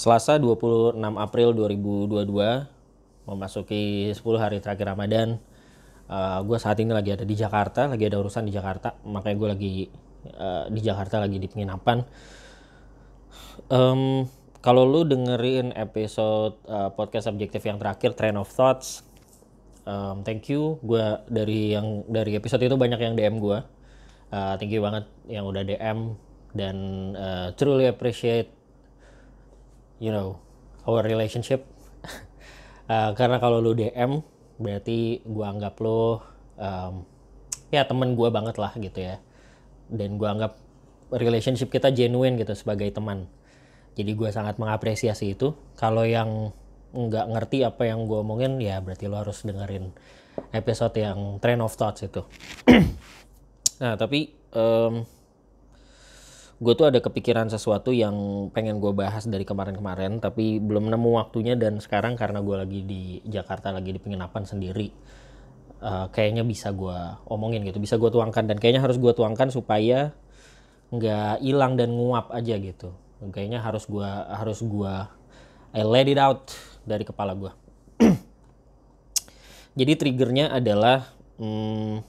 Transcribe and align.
Selasa 0.00 0.40
26 0.40 0.96
April 0.96 1.52
2022 1.52 2.24
memasuki 3.28 4.08
10 4.08 4.16
hari 4.40 4.56
terakhir 4.64 4.96
Ramadan. 4.96 5.36
Uh, 6.08 6.40
gue 6.40 6.56
saat 6.56 6.80
ini 6.80 6.88
lagi 6.88 7.12
ada 7.12 7.28
di 7.28 7.36
Jakarta, 7.36 7.84
lagi 7.84 8.08
ada 8.08 8.16
urusan 8.16 8.48
di 8.48 8.52
Jakarta, 8.56 8.96
makanya 9.04 9.36
gue 9.36 9.48
lagi 9.52 9.72
uh, 10.40 10.64
di 10.72 10.80
Jakarta 10.80 11.20
lagi 11.20 11.36
di 11.36 11.44
penginapan. 11.52 12.00
Um, 13.68 14.24
kalau 14.64 14.88
lu 14.88 15.04
dengerin 15.04 15.76
episode 15.76 16.56
uh, 16.64 16.88
podcast 16.96 17.28
objektif 17.28 17.60
yang 17.68 17.76
terakhir 17.76 18.16
Train 18.16 18.40
of 18.40 18.48
Thoughts, 18.48 19.04
um, 19.84 20.24
thank 20.24 20.48
you. 20.48 20.80
Gue 20.80 21.20
dari 21.28 21.76
yang 21.76 22.08
dari 22.08 22.40
episode 22.40 22.64
itu 22.64 22.72
banyak 22.80 23.04
yang 23.04 23.20
DM 23.20 23.36
gue. 23.36 23.60
Uh, 24.32 24.56
thank 24.56 24.72
you 24.72 24.80
banget 24.80 25.04
yang 25.28 25.44
udah 25.44 25.60
DM 25.60 26.16
dan 26.56 26.76
uh, 27.20 27.52
truly 27.52 27.84
appreciate 27.84 28.59
you 30.00 30.10
know 30.10 30.40
our 30.88 31.04
relationship. 31.04 31.68
Uh, 32.88 33.12
karena 33.18 33.36
kalau 33.38 33.60
lu 33.60 33.76
DM 33.76 34.24
berarti 34.56 35.20
gua 35.28 35.52
anggap 35.52 35.78
lu 35.78 36.18
um, 36.56 37.04
ya 37.70 37.84
temen 37.86 38.16
gua 38.16 38.32
banget 38.32 38.56
lah 38.56 38.72
gitu 38.74 38.98
ya. 38.98 39.20
Dan 39.86 40.16
gua 40.16 40.34
anggap 40.34 40.56
relationship 41.12 41.68
kita 41.70 41.92
genuine 41.92 42.40
gitu 42.40 42.56
sebagai 42.56 42.88
teman. 42.90 43.28
Jadi 43.94 44.16
gua 44.16 44.32
sangat 44.32 44.56
mengapresiasi 44.56 45.36
itu. 45.36 45.52
Kalau 45.76 46.02
yang 46.08 46.50
nggak 46.90 47.26
ngerti 47.30 47.62
apa 47.62 47.86
yang 47.86 48.08
gua 48.08 48.26
omongin 48.26 48.58
ya 48.58 48.82
berarti 48.82 49.06
lo 49.06 49.22
harus 49.22 49.46
dengerin 49.46 49.94
episode 50.50 50.96
yang 50.98 51.38
train 51.38 51.60
of 51.60 51.76
thoughts 51.76 52.02
itu. 52.02 52.24
Nah 53.80 53.96
tapi 53.96 54.28
um, 54.52 55.08
gue 56.60 56.72
tuh 56.76 56.92
ada 56.92 57.00
kepikiran 57.00 57.48
sesuatu 57.48 57.88
yang 57.88 58.12
pengen 58.52 58.84
gue 58.84 58.92
bahas 58.92 59.24
dari 59.24 59.48
kemarin-kemarin 59.48 60.20
tapi 60.20 60.60
belum 60.60 60.92
nemu 60.92 61.10
waktunya 61.16 61.56
dan 61.56 61.80
sekarang 61.80 62.20
karena 62.20 62.44
gue 62.44 62.56
lagi 62.56 62.80
di 62.84 63.02
Jakarta 63.24 63.72
lagi 63.72 63.96
di 63.96 64.00
penginapan 64.00 64.44
sendiri 64.44 64.92
uh, 65.80 66.12
kayaknya 66.12 66.44
bisa 66.44 66.68
gue 66.76 66.98
omongin 67.32 67.64
gitu 67.64 67.80
bisa 67.80 67.96
gue 67.96 68.12
tuangkan 68.12 68.44
dan 68.44 68.60
kayaknya 68.60 68.84
harus 68.84 69.00
gue 69.00 69.12
tuangkan 69.16 69.48
supaya 69.48 70.12
nggak 70.92 71.40
hilang 71.40 71.78
dan 71.78 71.94
nguap 71.94 72.34
aja 72.34 72.58
gitu. 72.58 72.90
Kayaknya 73.20 73.62
harus 73.62 73.86
gue 73.86 74.10
harus 74.10 74.58
gue 74.64 74.94
I 75.70 75.86
let 75.86 76.10
it 76.10 76.18
out 76.18 76.50
dari 76.82 77.06
kepala 77.06 77.36
gue 77.38 77.52
jadi 79.78 79.92
triggernya 79.94 80.50
adalah 80.50 81.14
hmm, 81.38 82.02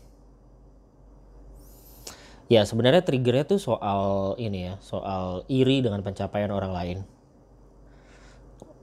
Ya 2.52 2.68
sebenarnya 2.68 3.00
triggernya 3.08 3.48
tuh 3.48 3.64
soal 3.64 4.36
ini 4.36 4.68
ya, 4.68 4.76
soal 4.84 5.48
iri 5.48 5.80
dengan 5.80 6.04
pencapaian 6.04 6.52
orang 6.52 6.72
lain. 6.76 6.98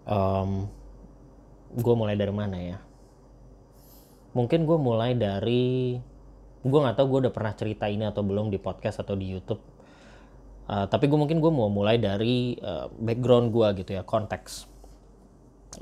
Um, 0.08 0.72
gue 1.76 1.92
mulai 1.92 2.16
dari 2.16 2.32
mana 2.32 2.56
ya? 2.56 2.78
Mungkin 4.32 4.64
gue 4.64 4.78
mulai 4.80 5.12
dari, 5.12 6.00
gue 6.64 6.78
nggak 6.80 6.96
tahu 6.96 7.06
gue 7.12 7.28
udah 7.28 7.34
pernah 7.36 7.52
cerita 7.52 7.92
ini 7.92 8.08
atau 8.08 8.24
belum 8.24 8.48
di 8.48 8.56
podcast 8.56 9.04
atau 9.04 9.12
di 9.12 9.36
YouTube. 9.36 9.60
Uh, 10.64 10.88
tapi 10.88 11.04
gue 11.04 11.20
mungkin 11.20 11.36
gue 11.36 11.52
mau 11.52 11.68
mulai 11.68 12.00
dari 12.00 12.56
uh, 12.64 12.88
background 12.88 13.52
gue 13.52 13.84
gitu 13.84 14.00
ya, 14.00 14.02
konteks. 14.04 14.64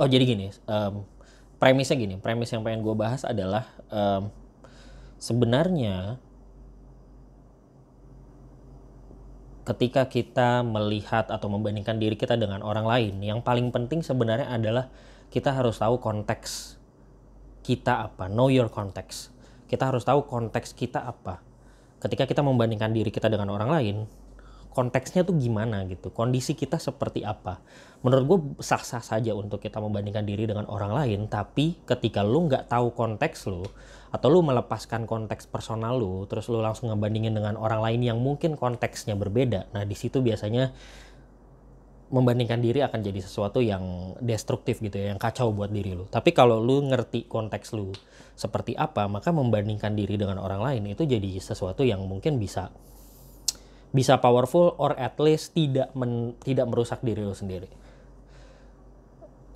Oh 0.02 0.10
jadi 0.10 0.26
gini, 0.26 0.50
um, 0.66 1.06
premisnya 1.62 1.94
gini, 1.94 2.18
premis 2.18 2.50
yang 2.50 2.66
pengen 2.66 2.82
gue 2.82 2.98
bahas 2.98 3.22
adalah 3.22 3.70
um, 3.94 4.34
sebenarnya 5.22 6.18
ketika 9.66 10.06
kita 10.06 10.62
melihat 10.62 11.26
atau 11.26 11.50
membandingkan 11.50 11.98
diri 11.98 12.14
kita 12.14 12.38
dengan 12.38 12.62
orang 12.62 12.86
lain, 12.86 13.18
yang 13.18 13.42
paling 13.42 13.74
penting 13.74 14.06
sebenarnya 14.06 14.46
adalah 14.46 14.86
kita 15.34 15.50
harus 15.50 15.82
tahu 15.82 15.98
konteks 15.98 16.78
kita 17.66 18.06
apa, 18.06 18.30
know 18.30 18.46
your 18.46 18.70
context. 18.70 19.34
Kita 19.66 19.90
harus 19.90 20.06
tahu 20.06 20.22
konteks 20.30 20.70
kita 20.70 21.02
apa. 21.02 21.42
Ketika 21.98 22.22
kita 22.30 22.46
membandingkan 22.46 22.94
diri 22.94 23.10
kita 23.10 23.26
dengan 23.26 23.50
orang 23.50 23.66
lain, 23.66 23.96
konteksnya 24.76 25.24
tuh 25.24 25.40
gimana 25.40 25.88
gitu, 25.88 26.12
kondisi 26.12 26.52
kita 26.52 26.76
seperti 26.76 27.24
apa. 27.24 27.64
Menurut 28.04 28.24
gue 28.28 28.38
sah-sah 28.60 29.00
saja 29.00 29.32
untuk 29.32 29.64
kita 29.64 29.80
membandingkan 29.80 30.28
diri 30.28 30.44
dengan 30.44 30.68
orang 30.68 30.92
lain, 30.92 31.32
tapi 31.32 31.80
ketika 31.88 32.20
lu 32.20 32.44
nggak 32.44 32.68
tahu 32.68 32.92
konteks 32.92 33.48
lu, 33.48 33.64
atau 34.12 34.28
lu 34.28 34.44
melepaskan 34.44 35.08
konteks 35.08 35.48
personal 35.48 35.96
lu, 35.96 36.28
terus 36.28 36.52
lu 36.52 36.60
langsung 36.60 36.92
ngebandingin 36.92 37.32
dengan 37.32 37.56
orang 37.56 37.80
lain 37.80 38.04
yang 38.04 38.18
mungkin 38.20 38.60
konteksnya 38.60 39.16
berbeda, 39.16 39.72
nah 39.72 39.88
di 39.88 39.96
situ 39.96 40.20
biasanya 40.20 40.76
membandingkan 42.06 42.62
diri 42.62 42.86
akan 42.86 43.02
jadi 43.02 43.18
sesuatu 43.18 43.58
yang 43.58 44.14
destruktif 44.22 44.78
gitu 44.78 44.94
ya, 45.00 45.10
yang 45.10 45.18
kacau 45.18 45.50
buat 45.50 45.72
diri 45.72 45.96
lu. 45.96 46.06
Tapi 46.06 46.30
kalau 46.30 46.60
lu 46.62 46.84
ngerti 46.86 47.26
konteks 47.26 47.74
lu 47.74 47.90
seperti 48.36 48.78
apa, 48.78 49.08
maka 49.10 49.32
membandingkan 49.32 49.96
diri 49.96 50.14
dengan 50.14 50.38
orang 50.38 50.60
lain 50.62 50.92
itu 50.92 51.02
jadi 51.02 51.40
sesuatu 51.40 51.82
yang 51.82 52.04
mungkin 52.06 52.38
bisa 52.38 52.70
bisa 53.94 54.18
powerful 54.18 54.74
or 54.76 54.96
at 54.98 55.16
least 55.22 55.54
tidak 55.54 55.92
men, 55.96 56.34
tidak 56.42 56.66
merusak 56.68 57.00
diri 57.02 57.22
lo 57.22 57.36
sendiri. 57.36 57.68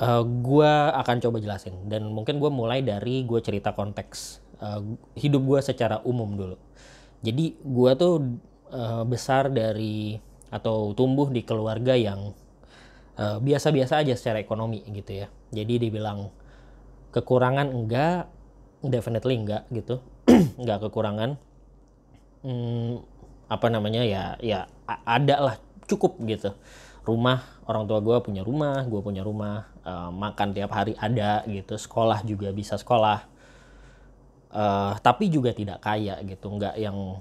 Uh, 0.01 0.21
eh, 0.21 0.25
gue 0.25 0.73
akan 0.97 1.17
coba 1.21 1.37
jelasin 1.43 1.77
dan 1.91 2.09
mungkin 2.09 2.41
gue 2.41 2.49
mulai 2.49 2.81
dari 2.81 3.25
gue 3.29 3.41
cerita 3.45 3.77
konteks 3.77 4.41
uh, 4.65 4.81
hidup 5.19 5.43
gue 5.45 5.61
secara 5.61 6.01
umum 6.09 6.37
dulu. 6.37 6.57
Jadi 7.21 7.53
gue 7.61 7.91
tuh 8.01 8.41
uh, 8.73 9.05
besar 9.05 9.53
dari 9.53 10.17
atau 10.51 10.97
tumbuh 10.97 11.31
di 11.31 11.47
keluarga 11.47 11.95
yang 11.95 12.35
biasa-biasa 13.21 14.01
uh, 14.01 14.03
aja 14.03 14.17
secara 14.17 14.41
ekonomi 14.41 14.81
gitu 14.89 15.21
ya. 15.21 15.29
Jadi 15.53 15.77
dibilang 15.77 16.33
kekurangan 17.13 17.69
enggak, 17.69 18.31
definitely 18.81 19.37
enggak 19.37 19.69
gitu, 19.69 20.01
enggak 20.61 20.89
kekurangan. 20.89 21.37
Hmm, 22.41 23.05
apa 23.51 23.67
namanya 23.67 24.07
ya 24.07 24.39
ya 24.39 24.71
ada 24.87 25.37
lah 25.43 25.55
cukup 25.91 26.23
gitu. 26.31 26.55
Rumah 27.03 27.67
orang 27.67 27.91
tua 27.91 27.99
gue 27.99 28.17
punya 28.23 28.47
rumah 28.47 28.87
gue 28.87 29.01
punya 29.03 29.27
rumah 29.27 29.67
uh, 29.83 30.15
makan 30.15 30.55
tiap 30.55 30.71
hari 30.71 30.95
ada 30.95 31.43
gitu. 31.51 31.75
Sekolah 31.75 32.23
juga 32.23 32.55
bisa 32.55 32.79
sekolah. 32.79 33.27
Uh, 34.51 34.95
tapi 35.03 35.31
juga 35.31 35.55
tidak 35.55 35.79
kaya 35.83 36.19
gitu 36.27 36.47
nggak 36.51 36.79
yang 36.79 37.19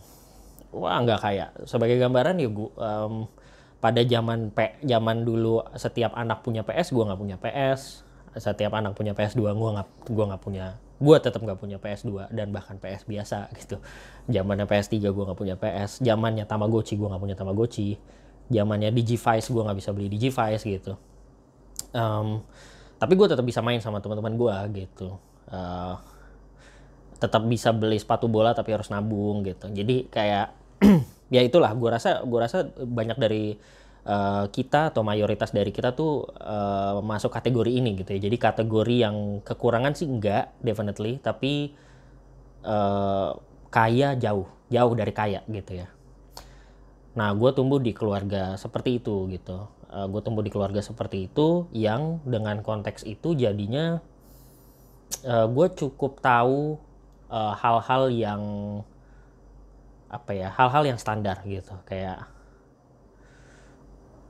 wah 0.69 1.01
nggak 1.01 1.19
kaya. 1.19 1.49
Sebagai 1.65 1.97
gambaran 1.97 2.37
ya 2.37 2.49
gue 2.53 2.69
um, 2.77 3.25
pada 3.81 4.05
zaman 4.05 4.53
P 4.53 4.77
zaman 4.85 5.25
dulu 5.25 5.65
setiap 5.73 6.13
anak 6.13 6.45
punya 6.45 6.61
PS 6.61 6.93
gue 6.93 7.03
nggak 7.09 7.19
punya 7.19 7.37
PS 7.41 8.05
setiap 8.37 8.77
anak 8.77 8.93
punya 8.93 9.17
PS2 9.17 9.41
gue 9.41 9.69
nggak 9.73 9.89
gue 10.05 10.25
nggak 10.29 10.43
punya 10.43 10.77
gue 10.99 11.17
tetap 11.23 11.39
nggak 11.39 11.59
punya 11.59 11.79
PS2 11.79 12.29
dan 12.35 12.51
bahkan 12.51 12.75
PS 12.75 13.07
biasa 13.07 13.47
gitu. 13.59 13.79
Zamannya 14.27 14.67
PS3 14.67 14.99
gue 14.99 15.23
nggak 15.25 15.39
punya 15.39 15.55
PS 15.55 16.03
zamannya 16.03 16.43
Tamagotchi 16.43 16.99
gue 16.99 17.07
nggak 17.07 17.23
punya 17.23 17.35
Tamagotchi 17.39 17.95
zamannya 18.49 18.89
Digivice 18.91 19.47
gue 19.47 19.61
nggak 19.63 19.77
bisa 19.79 19.89
beli 19.95 20.11
Digivice 20.11 20.63
gitu. 20.67 20.93
Um, 21.95 22.43
tapi 22.99 23.15
gue 23.15 23.27
tetap 23.31 23.47
bisa 23.47 23.63
main 23.63 23.79
sama 23.79 24.03
teman-teman 24.03 24.35
gue 24.35 24.85
gitu. 24.85 25.15
Uh, 25.49 25.95
tetap 27.19 27.43
bisa 27.47 27.75
beli 27.75 27.99
sepatu 27.99 28.27
bola 28.27 28.51
tapi 28.51 28.75
harus 28.75 28.91
nabung 28.91 29.41
gitu. 29.47 29.71
Jadi 29.71 30.11
kayak 30.11 30.51
ya 31.35 31.41
itulah 31.43 31.71
gue 31.75 31.89
rasa 31.89 32.23
gue 32.27 32.39
rasa 32.39 32.67
banyak 32.75 33.17
dari 33.19 33.55
uh, 34.09 34.45
kita 34.49 34.89
atau 34.89 35.05
mayoritas 35.05 35.53
dari 35.53 35.69
kita 35.69 35.93
tuh 35.93 36.25
uh, 36.41 36.97
masuk 37.05 37.29
kategori 37.29 37.69
ini 37.69 37.93
gitu 38.01 38.17
ya. 38.17 38.19
Jadi 38.25 38.37
kategori 38.41 38.95
yang 39.05 39.45
kekurangan 39.45 39.93
sih 39.93 40.09
enggak, 40.09 40.57
definitely, 40.65 41.21
tapi 41.21 41.77
uh, 42.65 43.37
kaya 43.69 44.17
jauh, 44.17 44.49
jauh 44.73 44.93
dari 44.97 45.13
kaya 45.13 45.45
gitu 45.45 45.85
ya. 45.85 45.87
Nah, 47.13 47.29
gue 47.37 47.51
tumbuh 47.53 47.77
di 47.77 47.93
keluarga 47.93 48.57
seperti 48.57 48.97
itu 48.97 49.29
gitu. 49.29 49.69
Uh, 49.89 50.05
gue 50.09 50.21
tumbuh 50.21 50.41
di 50.41 50.49
keluarga 50.53 50.81
seperti 50.81 51.29
itu 51.29 51.69
yang 51.73 52.21
dengan 52.25 52.61
konteks 52.61 53.05
itu 53.05 53.33
jadinya 53.33 54.01
uh, 55.25 55.47
gue 55.49 55.67
cukup 55.77 56.21
tahu 56.21 56.81
hal-hal 57.29 58.09
uh, 58.09 58.13
yang 58.13 58.41
apa 60.09 60.33
ya 60.33 60.49
hal-hal 60.49 60.81
yang 60.89 60.97
standar 60.97 61.45
gitu 61.45 61.77
kayak 61.85 62.25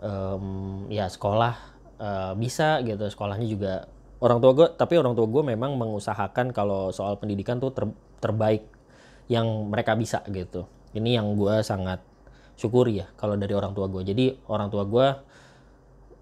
um, 0.04 0.86
ya 0.92 1.08
sekolah 1.08 1.54
uh, 2.00 2.34
bisa 2.36 2.84
gitu. 2.84 3.08
Sekolahnya 3.08 3.48
juga 3.48 3.74
orang 4.20 4.40
tua 4.44 4.52
gue 4.56 4.68
tapi 4.76 5.00
orang 5.00 5.16
tua 5.16 5.28
gue 5.28 5.44
memang 5.56 5.80
mengusahakan 5.80 6.52
kalau 6.52 6.92
soal 6.92 7.16
pendidikan 7.16 7.60
tuh 7.64 7.72
ter, 7.72 7.86
terbaik 8.20 8.68
yang 9.32 9.72
mereka 9.72 9.96
bisa 9.96 10.24
gitu. 10.32 10.68
Ini 10.92 11.22
yang 11.22 11.38
gue 11.38 11.62
sangat 11.62 12.04
syukuri 12.60 13.00
ya 13.04 13.08
kalau 13.16 13.40
dari 13.40 13.56
orang 13.56 13.72
tua 13.72 13.88
gue 13.88 14.04
jadi 14.04 14.36
orang 14.52 14.68
tua 14.68 14.84
gue 14.84 15.08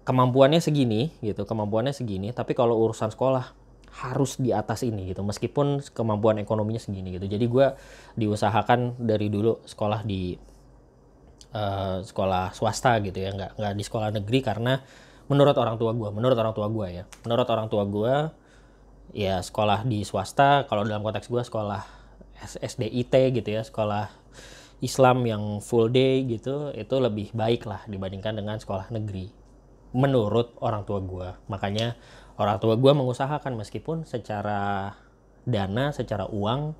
kemampuannya 0.06 0.62
segini 0.62 1.10
gitu 1.18 1.42
kemampuannya 1.42 1.90
segini 1.90 2.30
tapi 2.30 2.54
kalau 2.54 2.78
urusan 2.78 3.10
sekolah 3.10 3.58
harus 3.98 4.38
di 4.38 4.54
atas 4.54 4.86
ini 4.86 5.10
gitu. 5.10 5.26
Meskipun 5.26 5.82
kemampuan 5.90 6.38
ekonominya 6.38 6.78
segini 6.78 7.18
gitu. 7.18 7.26
Jadi 7.26 7.44
gue 7.50 7.66
diusahakan 8.14 9.00
dari 9.00 9.26
dulu 9.26 9.58
sekolah 9.66 10.06
di 10.06 10.38
uh, 11.54 12.04
sekolah 12.04 12.52
swasta 12.52 12.98
gitu 13.04 13.18
ya 13.20 13.32
nggak 13.32 13.56
nggak 13.56 13.74
di 13.76 13.84
sekolah 13.84 14.08
negeri 14.12 14.38
karena 14.44 14.74
menurut 15.28 15.56
orang 15.56 15.76
tua 15.76 15.92
gue 15.92 16.08
menurut 16.10 16.36
orang 16.36 16.54
tua 16.56 16.66
gue 16.72 16.86
ya. 17.02 17.04
Menurut 17.24 17.48
orang 17.48 17.68
tua 17.68 17.84
gue 17.84 18.14
ya 19.16 19.40
sekolah 19.40 19.88
di 19.88 20.04
swasta 20.04 20.68
kalau 20.68 20.84
dalam 20.84 21.00
konteks 21.00 21.28
gue 21.28 21.40
sekolah 21.40 21.84
SDIT 22.44 23.14
gitu 23.40 23.48
ya 23.48 23.64
sekolah 23.64 24.12
Islam 24.78 25.26
yang 25.26 25.42
full 25.58 25.90
day 25.90 26.22
gitu 26.28 26.70
itu 26.76 26.94
lebih 27.00 27.34
baik 27.34 27.66
lah 27.66 27.82
dibandingkan 27.88 28.36
dengan 28.36 28.56
sekolah 28.60 28.92
negeri. 28.92 29.32
Menurut 29.96 30.56
orang 30.60 30.84
tua 30.84 31.00
gue 31.00 31.28
makanya 31.48 31.96
orang 32.38 32.60
tua 32.60 32.76
gue 32.76 32.92
mengusahakan 32.92 33.56
meskipun 33.56 34.04
secara 34.04 34.92
dana 35.48 35.90
secara 35.96 36.28
uang 36.28 36.76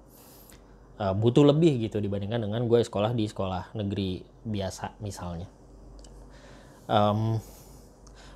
uh, 0.99 1.15
butuh 1.15 1.47
lebih 1.47 1.89
gitu 1.89 2.03
dibandingkan 2.03 2.43
dengan 2.43 2.67
gue 2.67 2.83
sekolah 2.83 3.15
di 3.15 3.25
sekolah 3.31 3.75
negeri 3.79 4.23
biasa 4.45 4.99
misalnya. 5.01 5.49
Um, 6.89 7.39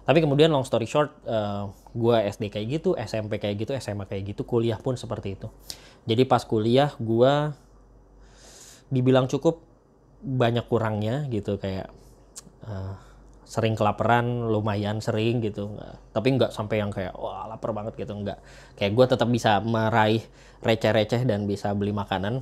tapi 0.02 0.18
kemudian 0.18 0.50
long 0.50 0.66
story 0.66 0.86
short 0.86 1.14
uh, 1.30 1.70
gue 1.94 2.16
SD 2.26 2.50
kayak 2.50 2.66
gitu 2.80 2.90
SMP 2.98 3.38
kayak 3.38 3.56
gitu 3.62 3.72
SMA 3.78 4.04
kayak 4.10 4.34
gitu 4.34 4.42
kuliah 4.42 4.78
pun 4.78 4.98
seperti 4.98 5.38
itu. 5.38 5.48
Jadi 6.06 6.22
pas 6.26 6.42
kuliah 6.42 6.90
gue 6.98 7.54
dibilang 8.90 9.30
cukup 9.30 9.62
banyak 10.22 10.66
kurangnya 10.66 11.26
gitu 11.30 11.58
kayak 11.58 11.90
uh, 12.66 12.98
sering 13.52 13.76
kelaparan 13.76 14.48
lumayan 14.48 15.04
sering 15.04 15.44
gitu. 15.44 15.76
Nggak, 15.76 15.94
tapi 16.16 16.28
nggak 16.40 16.50
sampai 16.56 16.80
yang 16.80 16.88
kayak 16.88 17.12
wah 17.20 17.44
lapar 17.44 17.76
banget 17.76 18.00
gitu 18.00 18.16
nggak. 18.16 18.40
Kayak 18.80 18.92
gue 18.96 19.06
tetap 19.12 19.28
bisa 19.28 19.60
meraih 19.60 20.24
receh-receh 20.64 21.28
dan 21.28 21.44
bisa 21.44 21.76
beli 21.76 21.92
makanan. 21.92 22.40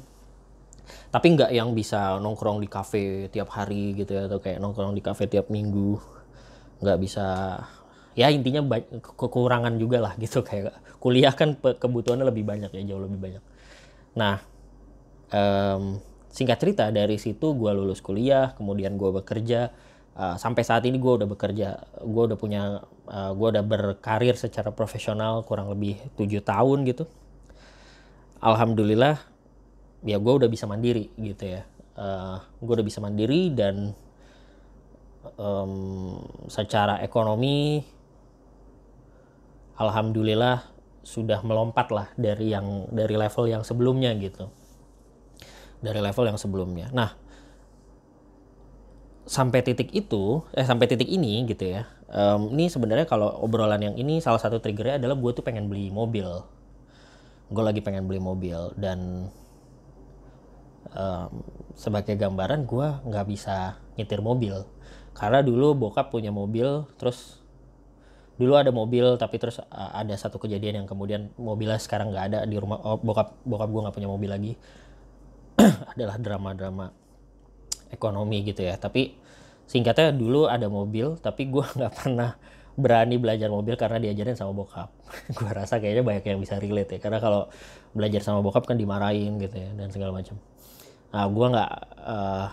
Tapi 1.10 1.26
nggak 1.34 1.50
yang 1.50 1.74
bisa 1.74 2.22
nongkrong 2.22 2.62
di 2.62 2.70
kafe 2.70 3.26
tiap 3.34 3.50
hari 3.50 3.98
gitu 3.98 4.14
ya 4.14 4.30
atau 4.30 4.38
kayak 4.38 4.62
nongkrong 4.62 4.94
di 4.94 5.02
kafe 5.02 5.26
tiap 5.26 5.50
minggu. 5.50 5.98
Nggak 6.78 6.98
bisa. 7.02 7.26
Ya 8.14 8.30
intinya 8.30 8.62
kekurangan 9.02 9.82
juga 9.82 9.98
lah 9.98 10.14
gitu. 10.14 10.42
Kayak 10.48 10.78
kuliah 11.02 11.34
kan 11.34 11.58
kebutuhannya 11.58 12.26
lebih 12.26 12.46
banyak 12.46 12.70
ya 12.70 12.94
jauh 12.94 13.02
lebih 13.02 13.18
banyak. 13.18 13.42
Nah 14.14 14.38
um, 15.34 15.98
singkat 16.30 16.62
cerita 16.62 16.86
dari 16.94 17.18
situ 17.18 17.58
gue 17.58 17.70
lulus 17.74 17.98
kuliah 17.98 18.54
kemudian 18.54 18.94
gue 18.94 19.10
bekerja 19.10 19.74
uh, 20.16 20.36
sampai 20.40 20.62
saat 20.66 20.82
ini 20.86 20.98
gue 20.98 21.12
udah 21.22 21.28
bekerja 21.28 21.68
gue 22.02 22.22
udah 22.32 22.38
punya 22.38 22.82
uh, 23.10 23.30
eh, 23.30 23.32
gue 23.34 23.48
udah 23.58 23.64
berkarir 23.66 24.34
secara 24.34 24.70
profesional 24.74 25.42
kurang 25.44 25.70
lebih 25.70 25.98
tujuh 26.16 26.42
tahun 26.42 26.86
gitu. 26.88 27.04
Alhamdulillah 28.40 29.20
ya 30.00 30.16
gue 30.16 30.32
udah 30.32 30.48
bisa 30.48 30.64
mandiri 30.64 31.12
gitu 31.18 31.44
ya. 31.44 31.62
Uh, 31.94 32.00
eh, 32.00 32.36
gue 32.64 32.74
udah 32.80 32.86
bisa 32.86 32.98
mandiri 33.02 33.52
dan 33.52 33.92
um, 35.36 36.16
secara 36.48 37.02
ekonomi 37.04 37.84
alhamdulillah 39.76 40.64
sudah 41.00 41.40
melompat 41.40 41.88
lah 41.88 42.08
dari 42.16 42.52
yang 42.52 42.88
dari 42.92 43.16
level 43.16 43.44
yang 43.48 43.62
sebelumnya 43.64 44.12
gitu. 44.16 44.48
Dari 45.80 45.96
level 45.96 46.28
yang 46.28 46.38
sebelumnya. 46.40 46.92
Nah 46.92 47.29
sampai 49.30 49.62
titik 49.62 49.94
itu 49.94 50.42
eh 50.58 50.66
sampai 50.66 50.90
titik 50.90 51.06
ini 51.06 51.46
gitu 51.46 51.78
ya 51.78 51.86
um, 52.10 52.50
ini 52.54 52.66
sebenarnya 52.66 53.06
kalau 53.06 53.30
obrolan 53.42 53.80
yang 53.80 53.94
ini 53.94 54.18
salah 54.18 54.42
satu 54.42 54.58
triggernya 54.58 54.98
adalah 54.98 55.16
gue 55.16 55.30
tuh 55.32 55.44
pengen 55.46 55.70
beli 55.70 55.88
mobil. 55.88 56.26
Gue 57.50 57.64
lagi 57.66 57.82
pengen 57.82 58.06
beli 58.06 58.22
mobil 58.22 58.74
dan 58.78 59.30
um, 60.94 61.30
sebagai 61.74 62.14
gambaran 62.14 62.66
gue 62.66 62.86
nggak 63.06 63.26
bisa 63.30 63.78
nyetir 63.94 64.22
mobil. 64.22 64.66
Karena 65.14 65.42
dulu 65.42 65.74
bokap 65.74 66.10
punya 66.10 66.30
mobil 66.30 66.86
terus 66.98 67.38
dulu 68.40 68.56
ada 68.56 68.72
mobil 68.72 69.20
tapi 69.20 69.36
terus 69.36 69.60
ada 69.68 70.16
satu 70.16 70.40
kejadian 70.40 70.82
yang 70.82 70.86
kemudian 70.88 71.28
mobilnya 71.36 71.76
sekarang 71.76 72.08
nggak 72.08 72.24
ada 72.32 72.38
di 72.48 72.56
rumah 72.56 72.80
oh, 72.80 72.96
bokap 72.96 73.36
bokap 73.44 73.68
gue 73.68 73.80
nggak 73.86 73.96
punya 73.96 74.10
mobil 74.10 74.30
lagi. 74.30 74.52
Adalah 75.94 76.16
drama-drama 76.16 76.99
ekonomi 77.90 78.46
gitu 78.46 78.64
ya. 78.64 78.78
Tapi 78.78 79.14
singkatnya 79.70 80.10
dulu 80.10 80.50
ada 80.50 80.66
mobil 80.66 81.14
tapi 81.22 81.46
gue 81.46 81.62
nggak 81.78 81.92
pernah 81.94 82.34
berani 82.80 83.20
belajar 83.20 83.52
mobil 83.52 83.76
karena 83.76 84.00
diajarin 84.00 84.34
sama 84.38 84.56
bokap. 84.56 84.88
Gue 85.36 85.50
rasa 85.52 85.82
kayaknya 85.82 86.06
banyak 86.06 86.24
yang 86.24 86.40
bisa 86.40 86.56
relate 86.56 86.96
ya 86.96 86.98
karena 87.02 87.18
kalau 87.20 87.50
belajar 87.92 88.24
sama 88.24 88.40
bokap 88.40 88.64
kan 88.64 88.78
dimarahin 88.78 89.36
gitu 89.36 89.58
ya 89.58 89.70
dan 89.76 89.92
segala 89.92 90.16
macam. 90.16 90.40
Nah 91.10 91.26
gue 91.28 91.46
nggak 91.50 91.70
uh, 91.98 92.48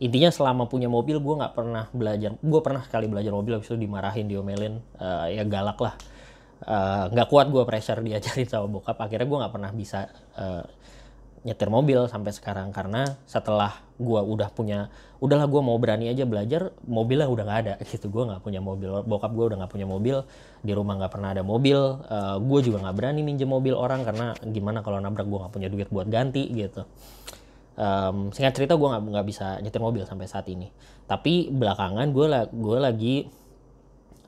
intinya 0.00 0.30
selama 0.32 0.70
punya 0.70 0.88
mobil 0.88 1.18
gue 1.18 1.34
nggak 1.36 1.52
pernah 1.52 1.84
belajar 1.92 2.38
gue 2.38 2.60
pernah 2.62 2.82
sekali 2.86 3.06
belajar 3.10 3.34
mobil 3.34 3.58
habis 3.58 3.68
itu 3.68 3.76
dimarahin 3.76 4.26
diomelin 4.30 4.80
uh, 5.02 5.26
ya 5.28 5.42
galak 5.44 5.76
lah. 5.82 5.94
Eh, 6.62 7.04
nggak 7.10 7.26
uh, 7.26 7.30
kuat 7.30 7.50
gue 7.50 7.62
pressure 7.66 7.98
diajarin 8.06 8.46
sama 8.46 8.70
bokap 8.70 8.94
akhirnya 9.02 9.26
gue 9.26 9.38
nggak 9.42 9.52
pernah 9.52 9.70
bisa 9.74 10.06
uh, 10.38 10.62
nyetir 11.42 11.68
mobil 11.70 12.06
sampai 12.06 12.30
sekarang. 12.34 12.70
Karena 12.70 13.06
setelah 13.26 13.78
gue 13.98 14.20
udah 14.20 14.48
punya 14.50 14.90
udahlah 15.22 15.46
gue 15.46 15.62
mau 15.62 15.78
berani 15.78 16.10
aja 16.10 16.26
belajar 16.26 16.74
mobilnya 16.86 17.30
udah 17.30 17.44
nggak 17.46 17.60
ada. 17.66 17.74
Gitu 17.90 18.08
gue 18.10 18.22
nggak 18.22 18.42
punya 18.42 18.58
mobil. 18.62 19.02
Bokap 19.06 19.32
gue 19.34 19.44
udah 19.52 19.58
nggak 19.62 19.72
punya 19.72 19.86
mobil 19.86 20.16
di 20.62 20.72
rumah 20.72 20.98
nggak 20.98 21.12
pernah 21.12 21.30
ada 21.34 21.42
mobil. 21.42 21.78
Uh, 22.06 22.36
gue 22.40 22.60
juga 22.72 22.82
nggak 22.86 22.96
berani 22.96 23.20
minjem 23.26 23.50
mobil 23.50 23.74
orang 23.74 24.06
karena 24.06 24.34
gimana 24.42 24.80
kalau 24.80 24.98
nabrak 25.02 25.26
gue 25.26 25.38
nggak 25.38 25.52
punya 25.52 25.68
duit 25.68 25.88
buat 25.90 26.08
ganti 26.08 26.46
gitu. 26.50 26.86
Um, 27.72 28.28
singkat 28.36 28.52
cerita 28.52 28.76
gue 28.76 28.88
nggak 28.88 29.26
bisa 29.26 29.56
nyetir 29.64 29.80
mobil 29.80 30.04
sampai 30.04 30.28
saat 30.28 30.46
ini. 30.48 30.70
Tapi 31.06 31.50
belakangan 31.50 32.06
gue 32.14 32.26
gue 32.52 32.78
lagi 32.78 33.16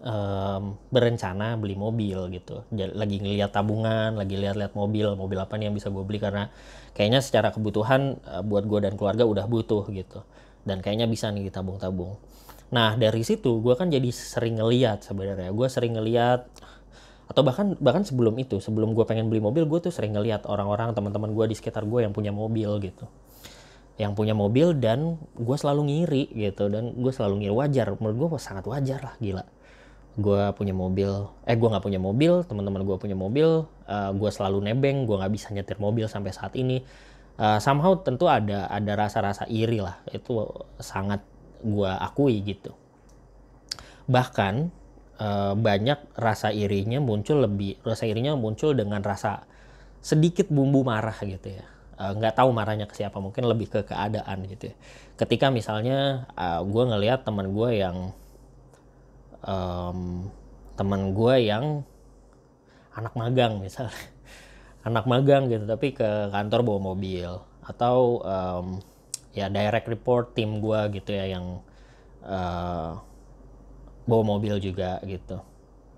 um, 0.04 0.76
berencana 0.92 1.56
beli 1.56 1.74
mobil 1.74 2.28
gitu. 2.30 2.62
Lagi 2.70 3.16
ngeliat 3.18 3.50
tabungan 3.50 4.14
lagi 4.14 4.36
lihat-lihat 4.36 4.76
mobil 4.76 5.16
mobil 5.16 5.38
apa 5.40 5.56
nih 5.56 5.72
yang 5.72 5.76
bisa 5.76 5.88
gue 5.88 6.04
beli 6.04 6.20
karena 6.20 6.52
kayaknya 6.92 7.24
secara 7.24 7.50
kebutuhan 7.50 8.20
uh, 8.28 8.44
buat 8.44 8.68
gue 8.68 8.84
dan 8.84 8.94
keluarga 8.94 9.24
udah 9.24 9.48
butuh 9.48 9.88
gitu. 9.90 10.22
Dan 10.64 10.80
kayaknya 10.80 11.08
bisa 11.08 11.28
nih 11.32 11.48
ditabung-tabung. 11.48 12.16
Nah 12.72 12.96
dari 12.96 13.24
situ 13.24 13.60
gue 13.64 13.74
kan 13.74 13.88
jadi 13.88 14.08
sering 14.12 14.60
ngeliat 14.60 15.02
sebenarnya. 15.04 15.50
Gue 15.50 15.66
sering 15.72 15.96
ngeliat 15.96 16.46
atau 17.24 17.40
bahkan 17.40 17.72
bahkan 17.80 18.04
sebelum 18.04 18.36
itu 18.36 18.60
sebelum 18.60 18.92
gue 18.92 19.08
pengen 19.08 19.32
beli 19.32 19.40
mobil 19.40 19.64
gue 19.64 19.88
tuh 19.88 19.88
sering 19.88 20.12
ngeliat 20.12 20.44
orang-orang 20.44 20.92
teman-teman 20.92 21.32
gue 21.32 21.48
di 21.48 21.56
sekitar 21.56 21.88
gue 21.88 22.04
yang 22.04 22.12
punya 22.12 22.30
mobil 22.30 22.68
gitu. 22.84 23.08
Yang 23.94 24.12
punya 24.18 24.34
mobil 24.34 24.74
dan 24.76 25.16
gue 25.38 25.56
selalu 25.56 25.88
ngiri 25.88 26.24
gitu 26.34 26.68
dan 26.68 26.92
gue 26.92 27.12
selalu 27.14 27.46
ngiri 27.46 27.54
wajar. 27.54 27.86
Menurut 27.96 28.16
gue 28.16 28.28
sangat 28.42 28.68
wajar 28.68 29.00
lah 29.00 29.16
gila 29.22 29.44
gue 30.14 30.42
punya 30.54 30.74
mobil. 30.74 31.10
Eh 31.42 31.58
gue 31.58 31.68
nggak 31.68 31.84
punya 31.84 31.98
mobil 31.98 32.46
teman-teman 32.46 32.86
gue 32.86 32.96
punya 32.98 33.18
mobil. 33.18 33.66
Uh, 33.84 33.92
eh, 33.92 34.10
gue 34.14 34.30
selalu 34.30 34.70
nebeng 34.70 35.04
gue 35.10 35.16
nggak 35.18 35.32
bisa 35.34 35.50
nyetir 35.50 35.78
mobil 35.82 36.06
sampai 36.06 36.30
saat 36.30 36.54
ini. 36.54 36.82
Uh, 37.34 37.58
somehow 37.58 37.98
tentu 37.98 38.30
ada 38.30 38.70
ada 38.70 38.92
rasa-rasa 38.94 39.46
iri 39.50 39.82
lah. 39.82 39.98
Itu 40.14 40.46
sangat 40.78 41.26
gue 41.66 41.90
akui 41.90 42.38
gitu. 42.46 42.70
Bahkan 44.06 44.54
uh, 45.18 45.54
banyak 45.58 45.98
rasa 46.14 46.54
irinya 46.54 47.02
muncul 47.02 47.42
lebih 47.42 47.82
rasa 47.82 48.06
irinya 48.06 48.38
muncul 48.38 48.70
dengan 48.78 49.02
rasa 49.02 49.42
sedikit 49.98 50.46
bumbu 50.46 50.86
marah 50.86 51.18
gitu 51.26 51.58
ya. 51.58 51.66
Nggak 51.94 52.34
uh, 52.34 52.38
tahu 52.38 52.50
marahnya 52.54 52.86
ke 52.86 52.94
siapa 52.94 53.18
mungkin 53.18 53.50
lebih 53.50 53.66
ke 53.66 53.80
keadaan 53.82 54.46
gitu 54.46 54.70
ya. 54.70 54.76
Ketika 55.18 55.50
misalnya 55.50 56.30
uh, 56.38 56.62
gue 56.62 56.84
ngelihat 56.86 57.26
teman 57.26 57.50
gue 57.50 57.82
yang 57.82 58.14
um, 59.44 60.28
teman 60.74 61.14
gue 61.14 61.34
yang 61.46 61.86
anak 62.94 63.14
magang 63.14 63.62
misalnya 63.62 63.94
anak 64.88 65.04
magang 65.06 65.46
gitu 65.50 65.64
tapi 65.64 65.94
ke 65.94 66.32
kantor 66.32 66.60
bawa 66.66 66.80
mobil. 66.94 67.30
Atau 67.64 68.20
um, 68.20 68.66
ya 69.32 69.48
direct 69.48 69.88
report 69.88 70.36
tim 70.36 70.60
gue 70.60 70.80
gitu 71.00 71.10
ya 71.16 71.38
yang 71.38 71.64
uh, 72.24 73.00
bawa 74.04 74.22
mobil 74.36 74.60
juga 74.60 75.00
gitu. 75.04 75.40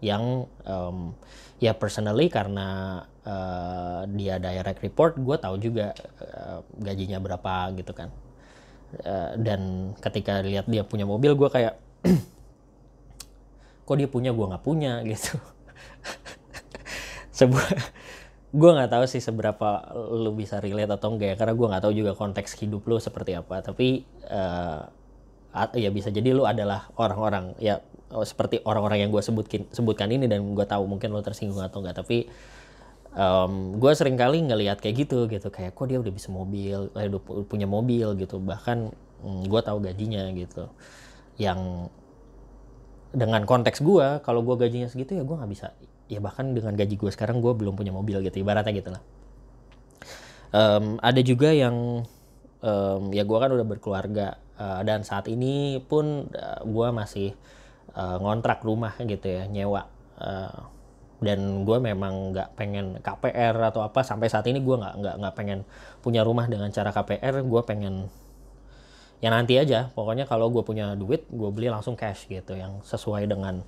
Yang 0.04 0.46
um, 0.68 1.16
ya 1.58 1.74
personally 1.74 2.28
karena 2.28 3.00
uh, 3.26 4.06
dia 4.12 4.38
direct 4.38 4.84
report 4.84 5.18
gue 5.18 5.36
tahu 5.40 5.56
juga 5.58 5.90
uh, 6.22 6.62
gajinya 6.78 7.18
berapa 7.18 7.74
gitu 7.74 7.90
kan. 7.96 8.14
Uh, 9.02 9.34
dan 9.42 9.92
ketika 9.98 10.38
lihat 10.46 10.70
dia 10.70 10.86
punya 10.86 11.02
mobil 11.02 11.34
gue 11.34 11.50
kayak 11.50 11.74
kok 13.86 13.96
dia 13.96 14.10
punya 14.10 14.34
gue 14.34 14.46
nggak 14.50 14.64
punya 14.66 15.00
gitu. 15.10 15.38
Sebuah 17.30 17.70
gue 18.56 18.70
nggak 18.72 18.90
tahu 18.90 19.04
sih 19.06 19.22
seberapa 19.22 19.94
lu 20.10 20.34
bisa 20.34 20.58
relate 20.58 20.90
atau 20.90 21.14
enggak 21.14 21.28
ya 21.32 21.36
karena 21.38 21.54
gue 21.54 21.66
nggak 21.70 21.82
tahu 21.86 21.94
juga 21.94 22.12
konteks 22.18 22.58
hidup 22.58 22.82
lu 22.90 22.98
seperti 22.98 23.38
apa. 23.38 23.62
Tapi 23.62 24.02
uh, 24.26 24.82
ya 25.78 25.88
bisa 25.94 26.10
jadi 26.10 26.34
lu 26.34 26.44
adalah 26.44 26.90
orang-orang 26.98 27.54
ya 27.62 27.80
oh, 28.10 28.26
seperti 28.26 28.60
orang-orang 28.66 29.06
yang 29.06 29.10
gue 29.14 29.22
sebutkin 29.22 29.70
sebutkan 29.70 30.10
ini 30.10 30.26
dan 30.26 30.42
gue 30.42 30.66
tahu 30.66 30.84
mungkin 30.90 31.14
lu 31.14 31.22
tersinggung 31.22 31.62
atau 31.62 31.80
enggak 31.80 32.02
tapi 32.02 32.28
um, 33.16 33.80
gue 33.80 33.92
sering 33.96 34.18
kali 34.18 34.42
ngelihat 34.42 34.82
kayak 34.82 35.06
gitu 35.06 35.30
gitu. 35.30 35.48
Kayak 35.54 35.78
kok 35.78 35.86
dia 35.86 35.98
udah 36.02 36.12
bisa 36.12 36.28
mobil 36.34 36.90
eh, 36.90 37.06
udah 37.06 37.22
punya 37.46 37.70
mobil 37.70 38.18
gitu. 38.18 38.42
Bahkan 38.42 38.78
mm, 39.22 39.42
gue 39.46 39.60
tahu 39.62 39.78
gajinya 39.84 40.26
gitu. 40.34 40.66
Yang 41.36 41.92
dengan 43.14 43.42
konteks 43.46 43.82
gue 43.82 44.20
kalau 44.22 44.42
gue 44.42 44.56
gajinya 44.66 44.90
segitu 44.90 45.14
ya 45.18 45.22
gue 45.22 45.36
nggak 45.36 45.50
bisa 45.50 45.74
ya 46.06 46.22
bahkan 46.22 46.54
dengan 46.54 46.74
gaji 46.74 46.94
gue 46.94 47.10
sekarang 47.10 47.42
gue 47.42 47.52
belum 47.54 47.74
punya 47.74 47.90
mobil 47.90 48.22
gitu 48.22 48.42
ibaratnya 48.42 48.72
gitu 48.74 48.90
lah. 48.94 49.02
Um, 50.54 51.02
ada 51.02 51.20
juga 51.26 51.50
yang 51.50 52.06
um, 52.62 53.02
ya 53.10 53.26
gue 53.26 53.38
kan 53.38 53.50
udah 53.50 53.66
berkeluarga 53.66 54.38
uh, 54.56 54.80
dan 54.86 55.02
saat 55.02 55.26
ini 55.26 55.82
pun 55.82 56.30
uh, 56.30 56.60
gue 56.62 56.88
masih 56.94 57.34
uh, 57.98 58.22
ngontrak 58.22 58.62
rumah 58.62 58.94
gitu 59.02 59.26
ya 59.26 59.50
nyewa 59.50 59.90
uh, 60.22 60.70
dan 61.18 61.64
gue 61.64 61.78
memang 61.80 62.30
nggak 62.36 62.54
pengen 62.54 63.00
KPR 63.00 63.72
atau 63.72 63.80
apa 63.80 64.04
sampai 64.04 64.28
saat 64.28 64.44
ini 64.52 64.60
gue 64.60 64.76
nggak 64.76 64.94
nggak 65.00 65.14
nggak 65.24 65.34
pengen 65.34 65.60
punya 66.04 66.20
rumah 66.20 66.44
dengan 66.44 66.68
cara 66.68 66.92
KPR 66.92 67.40
gue 67.40 67.62
pengen 67.64 68.12
ya 69.20 69.28
nanti 69.32 69.56
aja. 69.56 69.88
Pokoknya 69.92 70.28
kalau 70.28 70.52
gue 70.52 70.62
punya 70.62 70.92
duit 70.98 71.24
gue 71.28 71.50
beli 71.52 71.72
langsung 71.72 71.96
cash 71.96 72.28
gitu 72.28 72.56
yang 72.56 72.80
sesuai 72.84 73.28
dengan 73.28 73.64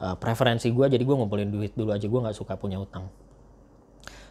uh, 0.00 0.16
preferensi 0.18 0.70
gue 0.72 0.86
jadi 0.90 1.02
gue 1.02 1.16
ngumpulin 1.16 1.50
duit 1.50 1.72
dulu 1.76 1.94
aja 1.94 2.06
gue 2.06 2.20
nggak 2.20 2.36
suka 2.36 2.54
punya 2.58 2.80
utang. 2.80 3.06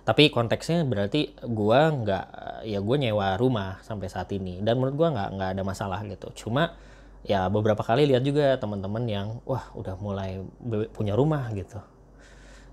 Tapi 0.03 0.33
konteksnya 0.33 0.83
berarti 0.89 1.37
gue 1.37 1.79
nggak 2.01 2.25
ya 2.65 2.79
gue 2.81 2.95
nyewa 2.97 3.37
rumah 3.37 3.77
sampai 3.85 4.09
saat 4.09 4.31
ini. 4.33 4.59
Dan 4.63 4.81
menurut 4.81 4.95
gue 4.97 5.07
nggak 5.13 5.29
nggak 5.37 5.49
ada 5.59 5.63
masalah 5.63 6.01
gitu. 6.07 6.33
Cuma 6.45 6.73
ya 7.21 7.45
beberapa 7.51 7.83
kali 7.83 8.07
lihat 8.07 8.23
juga 8.23 8.55
teman-teman 8.57 9.03
yang 9.05 9.27
wah 9.43 9.69
udah 9.75 9.99
mulai 10.01 10.41
punya 10.95 11.13
rumah 11.13 11.51
gitu. 11.53 11.77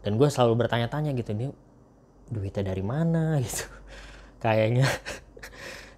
Dan 0.01 0.17
gue 0.17 0.29
selalu 0.31 0.65
bertanya-tanya 0.65 1.13
gitu 1.19 1.35
ini 1.35 1.51
duitnya 2.31 2.73
dari 2.73 2.83
mana? 2.83 3.37
gitu. 3.45 3.67
Kayaknya 4.41 4.87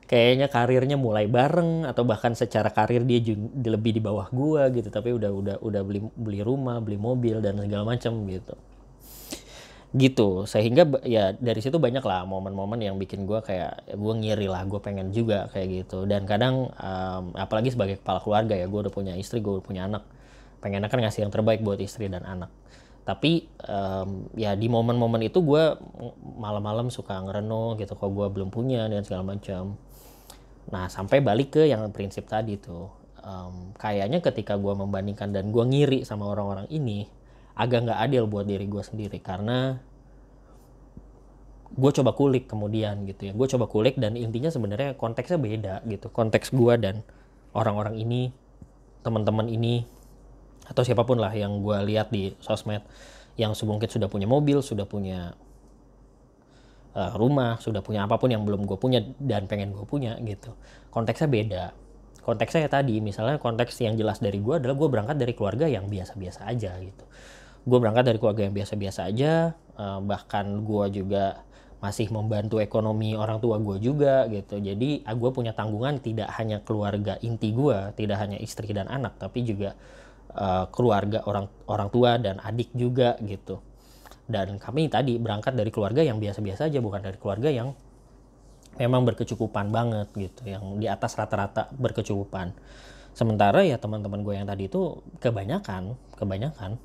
kayaknya 0.08 0.48
karirnya 0.48 0.96
mulai 0.96 1.28
bareng 1.28 1.84
atau 1.84 2.02
bahkan 2.08 2.32
secara 2.32 2.72
karir 2.72 3.04
dia 3.04 3.20
lebih 3.68 3.92
di 3.92 4.02
bawah 4.02 4.32
gue 4.32 4.80
gitu. 4.80 4.88
Tapi 4.88 5.12
udah 5.12 5.30
udah 5.30 5.56
udah 5.60 5.82
beli 5.84 6.00
beli 6.16 6.40
rumah 6.40 6.80
beli 6.80 6.96
mobil 6.96 7.44
dan 7.44 7.60
segala 7.60 7.84
macam 7.84 8.24
gitu. 8.24 8.56
Gitu. 9.92 10.28
Sehingga 10.48 10.88
ya 11.04 11.36
dari 11.36 11.60
situ 11.60 11.76
banyak 11.76 12.00
lah 12.00 12.24
momen-momen 12.24 12.80
yang 12.80 12.96
bikin 12.96 13.28
gue 13.28 13.40
kayak 13.44 13.84
ya 13.84 13.94
gue 14.00 14.14
ngiri 14.16 14.48
lah 14.48 14.64
gue 14.64 14.80
pengen 14.80 15.12
juga 15.12 15.52
kayak 15.52 15.84
gitu. 15.84 16.08
Dan 16.08 16.24
kadang 16.24 16.72
um, 16.72 17.36
apalagi 17.36 17.76
sebagai 17.76 18.00
kepala 18.00 18.24
keluarga 18.24 18.56
ya 18.56 18.64
gue 18.64 18.80
udah 18.88 18.92
punya 18.92 19.12
istri 19.12 19.44
gue 19.44 19.60
udah 19.60 19.64
punya 19.64 19.84
anak. 19.84 20.08
Pengen 20.64 20.88
kan 20.88 20.98
ngasih 21.04 21.28
yang 21.28 21.32
terbaik 21.32 21.60
buat 21.60 21.78
istri 21.84 22.08
dan 22.08 22.24
anak. 22.24 22.48
Tapi 23.04 23.48
um, 23.64 24.28
ya 24.36 24.52
di 24.56 24.68
momen-momen 24.68 25.24
itu 25.24 25.40
gue 25.40 25.64
malam-malam 26.36 26.92
suka 26.92 27.16
ngerenung 27.24 27.80
gitu 27.80 27.96
kok 27.96 28.08
gue 28.08 28.26
belum 28.28 28.52
punya 28.52 28.84
dan 28.88 29.00
segala 29.00 29.36
macam 29.36 29.80
nah 30.68 30.87
sampai 30.88 31.25
balik 31.25 31.56
ke 31.60 31.62
yang 31.68 31.84
prinsip 31.92 32.28
tadi 32.28 32.60
tuh. 32.60 32.92
Um, 33.18 33.76
kayaknya 33.76 34.25
ketika 34.25 34.56
gue 34.56 34.72
membandingkan 34.72 35.34
dan 35.34 35.52
gue 35.52 35.60
ngiri 35.60 36.00
sama 36.06 36.30
orang-orang 36.32 36.64
ini 36.72 37.04
agak 37.58 37.84
nggak 37.84 38.00
adil 38.08 38.25
buat 38.30 38.46
diri 38.46 38.64
gue 38.64 38.80
sendiri 38.80 39.18
karena 39.20 39.82
gue 41.75 41.90
coba 41.92 42.16
kulik 42.16 42.48
kemudian 42.48 43.04
gitu 43.04 43.28
ya. 43.28 43.32
Gue 43.37 43.46
coba 43.50 43.68
kulik 43.68 44.00
dan 44.00 44.16
intinya 44.16 44.48
sebenarnya 44.48 44.96
konteksnya 44.96 45.37
beda 45.37 45.75
gitu. 45.84 46.08
Konteks 46.08 46.54
gue 46.54 46.75
dan 46.80 47.04
orang-orang 47.52 48.00
ini 48.00 48.32
teman-teman 49.04 49.50
ini 49.50 49.84
atau 50.68 50.84
siapa 50.84 51.04
pun 51.04 51.16
lah 51.16 51.32
yang 51.32 51.64
gue 51.64 51.78
lihat 51.88 52.12
di 52.12 52.37
sosmed 52.44 52.84
yang 53.38 53.54
mungkin 53.54 53.88
sudah 53.88 54.10
punya 54.10 54.26
mobil, 54.26 54.60
sudah 54.60 54.84
punya 54.84 55.38
uh, 56.95 57.12
rumah, 57.16 57.61
sudah 57.61 57.85
punya 57.85 58.07
apa 58.07 58.16
pun 58.16 58.30
yang 58.33 58.47
belum 58.47 58.64
gue 58.64 58.78
punya 58.80 59.02
dan 59.21 59.45
pengen 59.50 59.75
gue 59.75 59.85
punya 59.85 60.16
gitu. 60.23 60.54
Konteksnya 60.88 61.28
beda. 61.28 61.64
Konteksnya 62.25 62.68
ya 62.68 62.71
tadi, 62.71 63.00
misalnya 63.00 63.40
konteks 63.40 63.80
yang 63.80 63.97
jelas 63.97 64.21
dari 64.21 64.37
gue 64.37 64.61
adalah 64.61 64.76
gue 64.76 64.88
berangkat 64.88 65.16
dari 65.16 65.33
keluarga 65.33 65.64
yang 65.64 65.88
biasa-biasa 65.88 66.45
aja 66.45 66.76
gitu. 66.76 67.04
Gue 67.64 67.78
berangkat 67.80 68.04
dari 68.04 68.18
keluarga 68.21 68.45
yang 68.45 68.54
biasa-biasa 68.57 69.00
aja, 69.09 69.57
uh, 69.80 70.00
bahkan 70.04 70.45
gue 70.64 71.02
juga 71.02 71.45
masih 71.78 72.11
membantu 72.11 72.59
ekonomi 72.59 73.14
orang 73.14 73.38
tua 73.38 73.57
gue 73.62 73.78
juga 73.80 74.28
gitu. 74.28 74.61
Jadi 74.61 75.09
uh, 75.09 75.16
gue 75.16 75.30
punya 75.33 75.57
tanggungan 75.57 76.04
tidak 76.04 76.28
hanya 76.37 76.61
keluarga 76.61 77.16
inti 77.25 77.52
gue, 77.57 77.97
tidak 77.97 78.21
hanya 78.21 78.37
istri 78.37 78.68
dan 78.76 78.92
anak, 78.92 79.16
tapi 79.16 79.49
juga 79.49 79.73
uh, 80.37 80.68
keluarga 80.68 81.25
orang 81.25 81.49
orang 81.64 81.88
tua 81.88 82.21
dan 82.21 82.45
adik 82.45 82.76
juga 82.76 83.16
gitu 83.25 83.67
dan 84.28 84.61
kami 84.61 84.92
tadi 84.92 85.16
berangkat 85.16 85.56
dari 85.56 85.73
keluarga 85.73 86.04
yang 86.04 86.20
biasa-biasa 86.20 86.68
aja 86.68 86.85
bukan 86.85 87.00
dari 87.00 87.16
keluarga 87.16 87.49
yang 87.49 87.73
memang 88.76 89.08
berkecukupan 89.08 89.73
banget 89.73 90.08
gitu 90.14 90.44
yang 90.44 90.76
di 90.76 90.87
atas 90.87 91.16
rata-rata 91.16 91.73
berkecukupan. 91.73 92.52
Sementara 93.16 93.64
ya 93.64 93.80
teman-teman 93.80 94.20
gue 94.23 94.35
yang 94.37 94.47
tadi 94.47 94.68
itu 94.68 95.00
kebanyakan 95.18 95.97
kebanyakan 96.14 96.78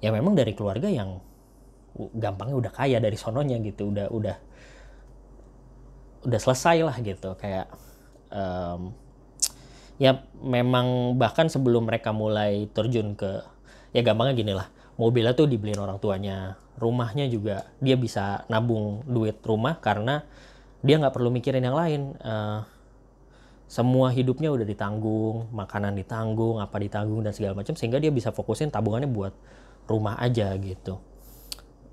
ya 0.00 0.10
memang 0.10 0.32
dari 0.32 0.56
keluarga 0.56 0.88
yang 0.88 1.20
gampangnya 2.16 2.56
udah 2.56 2.72
kaya 2.72 2.96
dari 2.96 3.14
sononya 3.20 3.60
gitu 3.60 3.92
udah 3.92 4.08
udah 4.08 4.36
udah 6.26 6.40
selesai 6.40 6.80
lah 6.80 6.96
gitu. 7.04 7.36
Kayak 7.36 7.68
um, 8.32 8.96
ya 10.00 10.24
memang 10.40 11.20
bahkan 11.20 11.52
sebelum 11.52 11.84
mereka 11.84 12.16
mulai 12.16 12.72
terjun 12.72 13.12
ke 13.12 13.44
ya 13.92 14.00
gampangnya 14.00 14.32
gini 14.32 14.56
lah 14.56 14.79
mobilnya 15.00 15.32
tuh 15.32 15.48
dibeliin 15.48 15.80
orang 15.80 15.96
tuanya. 15.96 16.60
Rumahnya 16.76 17.24
juga 17.32 17.64
dia 17.80 17.96
bisa 17.96 18.44
nabung 18.52 19.00
duit 19.08 19.40
rumah 19.40 19.80
karena 19.80 20.20
dia 20.84 21.00
nggak 21.00 21.16
perlu 21.16 21.32
mikirin 21.32 21.64
yang 21.64 21.76
lain. 21.76 22.12
Uh, 22.20 22.60
semua 23.64 24.12
hidupnya 24.12 24.50
udah 24.52 24.66
ditanggung 24.66 25.46
makanan 25.54 25.94
ditanggung 25.94 26.58
apa 26.58 26.76
ditanggung 26.82 27.22
dan 27.22 27.32
segala 27.32 27.54
macam 27.54 27.78
sehingga 27.78 28.02
dia 28.02 28.10
bisa 28.10 28.34
fokusin 28.34 28.68
tabungannya 28.68 29.08
buat 29.08 29.32
rumah 29.88 30.20
aja 30.20 30.52
gitu. 30.60 31.00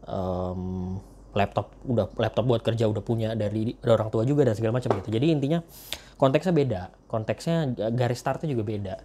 Um, 0.08 0.98
laptop 1.38 1.76
udah 1.86 2.12
laptop 2.18 2.44
buat 2.48 2.62
kerja 2.66 2.90
udah 2.90 3.04
punya 3.04 3.38
dari, 3.38 3.78
dari 3.78 3.92
orang 3.94 4.10
tua 4.10 4.26
juga 4.28 4.44
dan 4.44 4.56
segala 4.58 4.82
macam 4.82 4.90
gitu. 5.00 5.14
Jadi 5.14 5.26
intinya 5.32 5.60
konteksnya 6.20 6.54
beda. 6.56 6.82
Konteksnya 7.08 7.72
garis 7.94 8.20
startnya 8.20 8.52
juga 8.52 8.64
beda. 8.66 8.96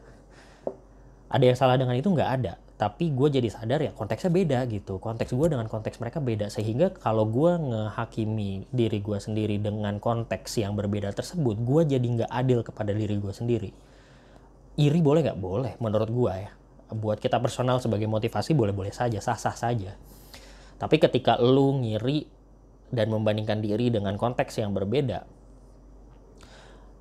Ada 1.28 1.44
yang 1.44 1.58
salah 1.58 1.76
dengan 1.76 1.94
itu 1.98 2.08
nggak 2.08 2.30
ada 2.40 2.54
tapi 2.82 3.14
gue 3.14 3.38
jadi 3.38 3.46
sadar 3.46 3.78
ya 3.78 3.94
konteksnya 3.94 4.34
beda 4.34 4.66
gitu. 4.66 4.98
Konteks 4.98 5.30
gue 5.30 5.46
dengan 5.46 5.70
konteks 5.70 6.02
mereka 6.02 6.18
beda. 6.18 6.50
Sehingga 6.50 6.90
kalau 6.90 7.30
gue 7.30 7.54
ngehakimi 7.54 8.66
diri 8.74 8.98
gue 8.98 9.22
sendiri 9.22 9.62
dengan 9.62 10.02
konteks 10.02 10.58
yang 10.58 10.74
berbeda 10.74 11.14
tersebut 11.14 11.62
gue 11.62 11.94
jadi 11.94 12.02
nggak 12.02 12.30
adil 12.34 12.66
kepada 12.66 12.90
diri 12.90 13.22
gue 13.22 13.30
sendiri. 13.30 13.70
Iri 14.82 14.98
boleh 14.98 15.22
nggak? 15.22 15.38
Boleh 15.38 15.72
menurut 15.78 16.10
gue 16.10 16.32
ya. 16.34 16.50
Buat 16.90 17.22
kita 17.22 17.38
personal 17.38 17.78
sebagai 17.78 18.10
motivasi 18.10 18.50
boleh-boleh 18.50 18.90
saja 18.90 19.22
sah-sah 19.22 19.54
saja. 19.54 19.94
Tapi 20.82 20.98
ketika 20.98 21.38
lu 21.38 21.86
ngiri 21.86 22.26
dan 22.90 23.14
membandingkan 23.14 23.62
diri 23.62 23.94
dengan 23.94 24.18
konteks 24.18 24.58
yang 24.58 24.74
berbeda 24.74 25.22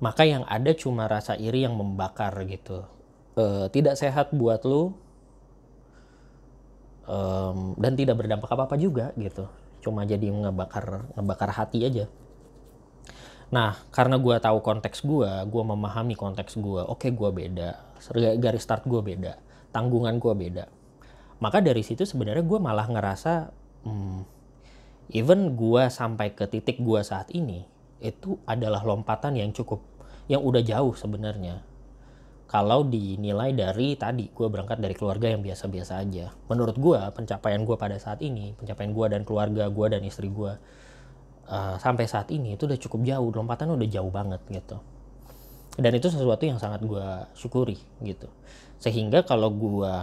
maka 0.02 0.26
yang 0.26 0.42
ada 0.50 0.74
cuma 0.74 1.06
rasa 1.06 1.38
iri 1.38 1.62
yang 1.62 1.78
membakar 1.78 2.34
gitu. 2.50 2.82
E, 3.38 3.70
tidak 3.70 3.94
sehat 3.94 4.34
buat 4.34 4.66
lu 4.66 4.98
um, 7.06 7.74
dan 7.78 7.92
tidak 7.98 8.18
berdampak 8.18 8.50
apa 8.50 8.70
apa 8.70 8.76
juga 8.78 9.10
gitu. 9.18 9.46
Cuma 9.82 10.06
jadi 10.06 10.30
ngebakar 10.30 11.14
ngebakar 11.18 11.50
hati 11.54 11.82
aja. 11.86 12.06
Nah 13.52 13.76
karena 13.92 14.16
gue 14.16 14.36
tahu 14.38 14.58
konteks 14.64 15.04
gue 15.04 15.30
gue 15.48 15.62
memahami 15.62 16.14
konteks 16.16 16.56
gue 16.56 16.82
oke 16.82 17.06
okay, 17.06 17.10
gue 17.12 17.30
beda 17.30 17.70
garis 18.38 18.62
start 18.62 18.86
gue 18.86 19.00
beda. 19.02 19.38
Tanggungan 19.70 20.18
gue 20.18 20.34
beda. 20.34 20.64
Maka 21.42 21.58
dari 21.58 21.82
situ 21.82 22.06
sebenarnya 22.06 22.46
gue 22.46 22.58
malah 22.62 22.86
ngerasa 22.86 23.50
hmm, 23.86 24.20
even 25.14 25.58
gue 25.58 25.82
sampai 25.90 26.34
ke 26.34 26.46
titik 26.46 26.78
gue 26.78 27.00
saat 27.02 27.30
ini 27.34 27.66
itu 28.02 28.38
adalah 28.46 28.82
lompatan 28.82 29.38
yang 29.38 29.54
cukup 29.54 29.78
yang 30.26 30.42
udah 30.42 30.62
jauh 30.62 30.94
sebenarnya 30.94 31.62
kalau 32.52 32.84
dinilai 32.84 33.56
dari 33.56 33.96
tadi 33.96 34.28
gue 34.28 34.44
berangkat 34.44 34.76
dari 34.76 34.92
keluarga 34.92 35.32
yang 35.32 35.40
biasa-biasa 35.40 36.04
aja. 36.04 36.36
Menurut 36.52 36.76
gue 36.76 37.00
pencapaian 37.16 37.64
gue 37.64 37.76
pada 37.80 37.96
saat 37.96 38.20
ini 38.20 38.52
pencapaian 38.52 38.92
gue 38.92 39.06
dan 39.08 39.24
keluarga 39.24 39.72
gue 39.72 39.86
dan 39.88 40.04
istri 40.04 40.28
gue 40.28 40.52
uh, 41.48 41.76
sampai 41.80 42.04
saat 42.04 42.28
ini 42.28 42.60
itu 42.60 42.68
udah 42.68 42.76
cukup 42.76 43.08
jauh. 43.08 43.32
Lompatan 43.32 43.72
udah 43.72 43.88
jauh 43.88 44.12
banget 44.12 44.44
gitu. 44.52 44.76
Dan 45.80 45.96
itu 45.96 46.12
sesuatu 46.12 46.44
yang 46.44 46.60
sangat 46.60 46.84
gue 46.84 47.08
syukuri 47.32 47.80
gitu. 48.04 48.28
Sehingga 48.76 49.24
kalau 49.24 49.48
gue 49.48 49.94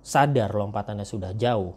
sadar 0.00 0.56
lompatannya 0.56 1.04
sudah 1.04 1.36
jauh 1.36 1.76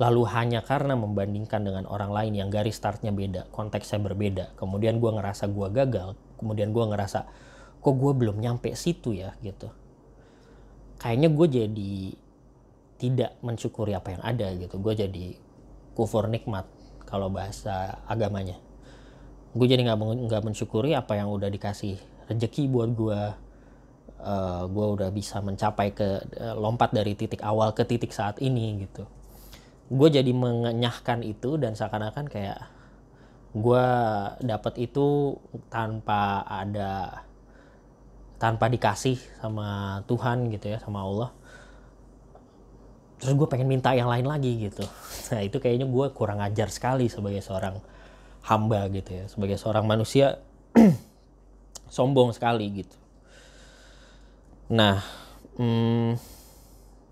lalu 0.00 0.24
hanya 0.32 0.64
karena 0.64 0.96
membandingkan 0.96 1.62
dengan 1.62 1.84
orang 1.86 2.10
lain 2.10 2.34
yang 2.34 2.48
garis 2.50 2.74
startnya 2.74 3.14
beda, 3.14 3.46
konteksnya 3.54 4.02
berbeda, 4.02 4.56
kemudian 4.58 4.98
gue 4.98 5.10
ngerasa 5.14 5.46
gue 5.46 5.68
gagal, 5.70 6.18
kemudian 6.42 6.74
gue 6.74 6.82
ngerasa 6.82 7.30
kok 7.78 7.94
gue 7.94 8.12
belum 8.18 8.42
nyampe 8.42 8.74
situ 8.74 9.14
ya 9.14 9.38
gitu. 9.38 9.70
Kayaknya 10.98 11.28
gue 11.30 11.46
jadi 11.46 11.94
tidak 12.98 13.30
mensyukuri 13.42 13.94
apa 13.94 14.18
yang 14.18 14.22
ada 14.22 14.46
gitu, 14.54 14.78
gue 14.78 14.94
jadi 14.94 15.26
kufur 15.94 16.26
nikmat 16.26 16.66
kalau 17.06 17.30
bahasa 17.30 18.02
agamanya. 18.10 18.58
Gue 19.54 19.70
jadi 19.70 19.82
nggak 19.86 20.26
nggak 20.26 20.42
mensyukuri 20.42 20.94
apa 20.94 21.18
yang 21.18 21.30
udah 21.30 21.50
dikasih 21.50 21.98
rezeki 22.30 22.70
buat 22.70 22.90
gue, 22.94 23.20
uh, 24.22 24.62
gue 24.70 24.86
udah 24.98 25.10
bisa 25.10 25.42
mencapai 25.42 25.94
ke 25.94 26.22
uh, 26.38 26.54
lompat 26.54 26.94
dari 26.94 27.18
titik 27.18 27.42
awal 27.42 27.74
ke 27.74 27.82
titik 27.86 28.14
saat 28.14 28.38
ini 28.38 28.86
gitu 28.86 29.06
gue 29.92 30.08
jadi 30.08 30.32
mengenyahkan 30.32 31.20
itu 31.20 31.60
dan 31.60 31.76
seakan-akan 31.76 32.24
kayak 32.32 32.64
gue 33.52 33.86
dapat 34.40 34.74
itu 34.80 35.36
tanpa 35.68 36.40
ada 36.48 37.24
tanpa 38.40 38.66
dikasih 38.72 39.20
sama 39.38 40.00
Tuhan 40.08 40.50
gitu 40.50 40.72
ya 40.72 40.80
sama 40.80 41.04
Allah. 41.04 41.30
Terus 43.22 43.38
gue 43.38 43.46
pengen 43.46 43.70
minta 43.70 43.94
yang 43.94 44.10
lain 44.10 44.26
lagi 44.26 44.68
gitu. 44.68 44.82
Nah 45.32 45.40
itu 45.40 45.56
kayaknya 45.64 45.88
gue 45.88 46.06
kurang 46.12 46.44
ajar 46.44 46.68
sekali 46.68 47.08
sebagai 47.08 47.40
seorang 47.40 47.80
hamba 48.42 48.90
gitu 48.90 49.14
ya 49.14 49.24
sebagai 49.30 49.56
seorang 49.56 49.86
manusia 49.86 50.42
sombong 51.96 52.34
sekali 52.34 52.66
gitu. 52.82 52.96
Nah 54.74 55.00
hmm, 55.56 56.18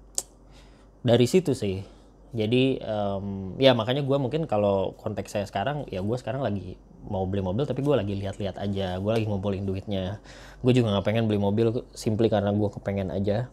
dari 1.08 1.26
situ 1.30 1.54
sih 1.54 1.99
jadi 2.30 2.78
um, 2.86 3.58
ya 3.58 3.74
makanya 3.74 4.06
gue 4.06 4.14
mungkin 4.14 4.46
kalau 4.46 4.94
konteks 4.94 5.34
saya 5.34 5.46
sekarang 5.50 5.82
ya 5.90 5.98
gue 5.98 6.14
sekarang 6.14 6.46
lagi 6.46 6.78
mau 7.10 7.26
beli 7.26 7.42
mobil 7.42 7.66
tapi 7.66 7.82
gue 7.82 7.94
lagi 7.96 8.14
lihat-lihat 8.14 8.56
aja. 8.60 9.02
Gue 9.02 9.18
lagi 9.18 9.26
ngumpulin 9.26 9.66
duitnya. 9.66 10.22
Gue 10.62 10.70
juga 10.70 10.94
nggak 10.94 11.06
pengen 11.10 11.24
beli 11.26 11.42
mobil 11.42 11.82
simply 11.90 12.30
karena 12.30 12.54
gue 12.54 12.68
kepengen 12.70 13.10
aja. 13.10 13.50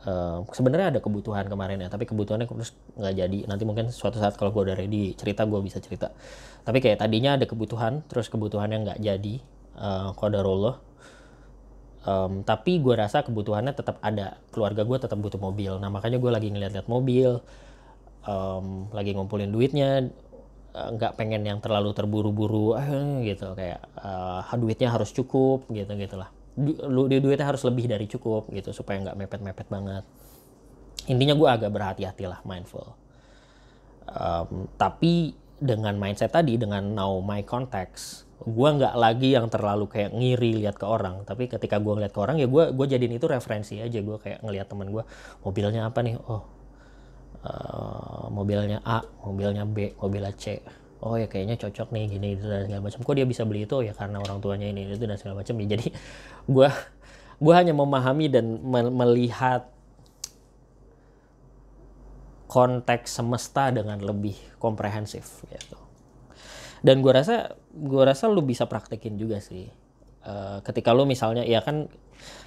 Uh, 0.00 0.48
sebenarnya 0.56 0.96
ada 0.96 1.00
kebutuhan 1.04 1.44
kemarin 1.44 1.76
ya 1.76 1.92
tapi 1.92 2.08
kebutuhannya 2.08 2.50
terus 2.50 2.74
nggak 2.98 3.14
jadi. 3.14 3.38
Nanti 3.46 3.62
mungkin 3.62 3.94
suatu 3.94 4.18
saat 4.18 4.34
kalau 4.34 4.50
gue 4.50 4.66
udah 4.66 4.76
ready 4.76 5.14
cerita 5.14 5.46
gue 5.46 5.60
bisa 5.62 5.78
cerita. 5.78 6.10
Tapi 6.66 6.82
kayak 6.82 7.06
tadinya 7.06 7.38
ada 7.38 7.46
kebutuhan 7.46 8.02
terus 8.10 8.26
kebutuhannya 8.26 8.90
nggak 8.90 8.98
jadi. 8.98 9.34
Uh, 9.80 10.10
kodarullah 10.18 10.82
um, 12.04 12.42
tapi 12.42 12.82
gue 12.82 12.94
rasa 12.96 13.22
kebutuhannya 13.22 13.70
tetap 13.70 14.02
ada. 14.02 14.40
Keluarga 14.50 14.82
gue 14.82 14.98
tetap 14.98 15.18
butuh 15.20 15.38
mobil. 15.38 15.78
Nah 15.78 15.92
makanya 15.92 16.18
gue 16.18 16.30
lagi 16.32 16.48
ngeliat-liat 16.50 16.90
mobil 16.90 17.38
um, 18.26 18.90
lagi 18.92 19.16
ngumpulin 19.16 19.48
duitnya 19.48 20.10
eh, 20.74 20.88
nggak 20.96 21.16
pengen 21.16 21.46
yang 21.46 21.58
terlalu 21.62 21.94
terburu-buru 21.96 22.76
eh, 22.76 23.32
gitu. 23.32 23.54
Kayak 23.56 23.80
uh, 24.00 24.56
duitnya 24.56 24.92
harus 24.92 25.14
cukup 25.14 25.68
gitu 25.72 25.92
gitulah. 25.96 26.28
Du, 26.58 26.74
du 27.08 27.16
duitnya 27.22 27.46
harus 27.46 27.62
lebih 27.64 27.86
dari 27.88 28.04
cukup 28.10 28.50
gitu 28.52 28.74
supaya 28.74 29.00
nggak 29.00 29.16
mepet-mepet 29.16 29.66
banget. 29.70 30.04
Intinya 31.08 31.32
gue 31.32 31.48
agak 31.48 31.70
berhati-hati 31.72 32.24
lah 32.28 32.40
mindful. 32.44 32.92
Um, 34.10 34.66
tapi 34.74 35.32
dengan 35.60 35.94
mindset 35.94 36.34
tadi 36.34 36.58
dengan 36.58 36.82
know 36.82 37.20
my 37.20 37.44
context 37.46 38.26
gue 38.40 38.68
nggak 38.72 38.96
lagi 38.96 39.36
yang 39.36 39.52
terlalu 39.52 39.84
kayak 39.86 40.10
ngiri 40.16 40.64
lihat 40.64 40.76
ke 40.76 40.84
orang. 40.88 41.24
Tapi 41.24 41.48
ketika 41.48 41.76
gue 41.76 41.92
ngeliat 41.92 42.12
ke 42.12 42.20
orang 42.20 42.36
ya 42.40 42.48
gue 42.48 42.72
gue 42.72 42.86
jadiin 42.88 43.16
itu 43.16 43.26
referensi 43.28 43.80
aja. 43.80 44.00
Gue 44.00 44.16
kayak 44.20 44.44
ngeliat 44.44 44.66
teman 44.68 44.88
gue 44.92 45.04
mobilnya 45.44 45.88
apa 45.88 46.00
nih? 46.04 46.16
Oh 46.28 46.59
uh, 47.44 48.26
mobilnya 48.28 48.80
A 48.84 49.00
mobilnya 49.24 49.64
B 49.64 49.96
mobilnya 49.96 50.32
C. 50.36 50.60
Oh 51.00 51.16
ya 51.16 51.24
kayaknya 51.32 51.56
cocok 51.56 51.96
nih 51.96 52.12
gini 52.12 52.36
itu 52.36 52.44
dan 52.44 52.68
segala 52.68 52.80
macam. 52.84 53.00
Kok 53.00 53.14
dia 53.16 53.24
bisa 53.24 53.42
beli 53.48 53.64
itu? 53.64 53.76
Ya 53.80 53.96
karena 53.96 54.20
orang 54.20 54.44
tuanya 54.44 54.68
ini 54.68 54.84
itu 54.84 55.00
dan 55.08 55.16
segala 55.16 55.40
macam. 55.40 55.56
Ya 55.64 55.66
jadi 55.76 55.86
gue 56.54 56.68
gue 57.40 57.54
hanya 57.56 57.72
memahami 57.72 58.28
dan 58.28 58.60
melihat 58.92 59.64
konteks 62.50 63.16
semesta 63.16 63.70
dengan 63.70 63.96
lebih 64.02 64.36
komprehensif 64.60 65.40
gitu. 65.48 65.78
Dan 66.84 67.00
gue 67.00 67.12
rasa 67.12 67.56
gue 67.72 68.02
rasa 68.04 68.28
lu 68.28 68.44
bisa 68.44 68.68
praktekin 68.68 69.16
juga 69.16 69.40
sih. 69.40 69.70
Uh, 70.20 70.60
ketika 70.60 70.92
lu 70.92 71.08
misalnya 71.08 71.48
ya 71.48 71.64
kan 71.64 71.88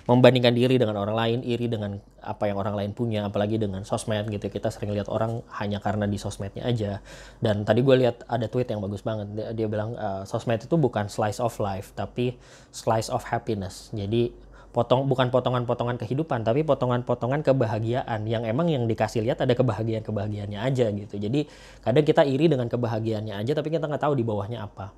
membandingkan 0.03 0.51
diri 0.51 0.75
dengan 0.75 0.99
orang 0.99 1.15
lain 1.15 1.39
iri 1.47 1.71
dengan 1.71 1.95
apa 2.19 2.51
yang 2.51 2.59
orang 2.59 2.75
lain 2.75 2.91
punya 2.91 3.27
apalagi 3.27 3.55
dengan 3.55 3.87
sosmed 3.87 4.27
gitu. 4.27 4.51
Kita 4.51 4.67
sering 4.67 4.91
lihat 4.91 5.07
orang 5.07 5.39
hanya 5.59 5.79
karena 5.79 6.03
di 6.03 6.19
sosmednya 6.19 6.67
aja. 6.67 6.99
Dan 7.39 7.63
tadi 7.63 7.79
gue 7.79 7.95
lihat 8.03 8.27
ada 8.27 8.51
tweet 8.51 8.67
yang 8.67 8.83
bagus 8.83 8.99
banget. 8.99 9.31
Dia, 9.31 9.47
dia 9.55 9.67
bilang 9.71 9.95
uh, 9.95 10.27
sosmed 10.27 10.59
itu 10.59 10.75
bukan 10.75 11.07
slice 11.07 11.39
of 11.39 11.55
life 11.63 11.95
tapi 11.95 12.35
slice 12.75 13.07
of 13.07 13.23
happiness. 13.23 13.95
Jadi 13.95 14.35
potong 14.75 15.05
bukan 15.07 15.29
potongan-potongan 15.29 15.95
kehidupan 16.01 16.43
tapi 16.43 16.67
potongan-potongan 16.67 17.39
kebahagiaan. 17.39 18.27
Yang 18.27 18.43
emang 18.51 18.67
yang 18.67 18.83
dikasih 18.83 19.23
lihat 19.23 19.39
ada 19.39 19.55
kebahagiaan 19.55 20.03
kebahagiaannya 20.03 20.59
aja 20.59 20.91
gitu. 20.91 21.15
Jadi 21.15 21.47
kadang 21.79 22.03
kita 22.03 22.27
iri 22.27 22.51
dengan 22.51 22.67
kebahagiaannya 22.67 23.39
aja 23.39 23.55
tapi 23.55 23.71
kita 23.71 23.87
nggak 23.87 24.03
tahu 24.03 24.19
di 24.19 24.27
bawahnya 24.27 24.67
apa. 24.67 24.91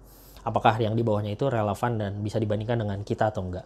Apakah 0.45 0.77
yang 0.81 0.97
di 0.97 1.01
bawahnya 1.01 1.33
itu 1.33 1.45
relevan 1.45 1.97
dan 1.97 2.11
bisa 2.21 2.37
dibandingkan 2.37 2.77
dengan 2.77 3.01
kita 3.01 3.33
atau 3.33 3.45
enggak 3.45 3.65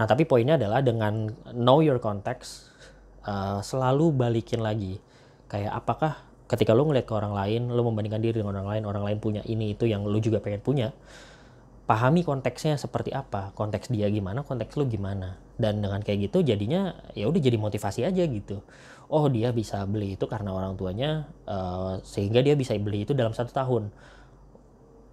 nah 0.00 0.08
tapi 0.08 0.24
poinnya 0.24 0.56
adalah 0.56 0.80
dengan 0.80 1.28
know 1.52 1.84
your 1.84 2.00
context 2.00 2.72
uh, 3.28 3.60
selalu 3.60 4.16
balikin 4.16 4.64
lagi. 4.64 4.96
Kayak 5.50 5.76
apakah 5.76 6.12
ketika 6.48 6.72
lo 6.72 6.88
ngeliat 6.88 7.04
ke 7.04 7.12
orang 7.12 7.36
lain 7.36 7.68
lo 7.68 7.84
membandingkan 7.84 8.22
diri 8.22 8.40
dengan 8.40 8.56
orang 8.58 8.70
lain 8.78 8.82
orang 8.88 9.04
lain 9.06 9.18
punya 9.20 9.42
ini 9.44 9.76
itu 9.76 9.84
yang 9.84 10.02
lo 10.02 10.18
juga 10.18 10.40
pengen 10.40 10.62
punya 10.64 10.88
pahami 11.90 12.22
konteksnya 12.22 12.78
seperti 12.78 13.10
apa 13.10 13.50
konteks 13.58 13.90
dia 13.90 14.06
gimana 14.08 14.46
konteks 14.46 14.78
lu 14.78 14.86
gimana. 14.86 15.36
Dan 15.60 15.84
dengan 15.84 16.00
kayak 16.00 16.32
gitu 16.32 16.40
jadinya 16.40 16.96
ya 17.12 17.28
udah 17.28 17.36
jadi 17.42 17.60
motivasi 17.60 18.00
aja 18.08 18.24
gitu. 18.24 18.64
Oh 19.10 19.26
dia 19.28 19.52
bisa 19.52 19.84
beli 19.84 20.14
itu 20.16 20.24
karena 20.24 20.54
orang 20.54 20.78
tuanya 20.78 21.28
uh, 21.44 21.98
sehingga 22.00 22.40
dia 22.40 22.56
bisa 22.56 22.72
beli 22.78 23.04
itu 23.04 23.12
dalam 23.12 23.34
satu 23.36 23.52
tahun. 23.52 23.92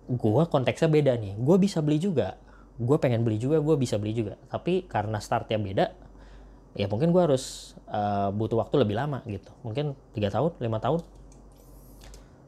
Gue 0.08 0.44
konteksnya 0.48 0.88
beda 0.88 1.20
nih 1.20 1.36
gue 1.36 1.58
bisa 1.60 1.84
beli 1.84 2.00
juga 2.00 2.40
gue 2.78 2.98
pengen 3.02 3.26
beli 3.26 3.42
juga 3.42 3.58
gue 3.58 3.76
bisa 3.76 3.98
beli 3.98 4.14
juga. 4.14 4.38
Tapi 4.50 4.86
karena 4.86 5.18
startnya 5.18 5.58
beda 5.58 5.86
ya 6.78 6.86
mungkin 6.86 7.10
gue 7.10 7.22
harus 7.26 7.74
uh, 7.90 8.30
butuh 8.30 8.62
waktu 8.62 8.86
lebih 8.86 8.96
lama 8.96 9.26
gitu. 9.26 9.50
Mungkin 9.66 9.98
tiga 10.14 10.30
tahun 10.30 10.54
lima 10.62 10.78
tahun. 10.78 11.02